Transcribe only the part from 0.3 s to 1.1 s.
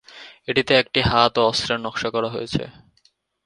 এটিতে একটি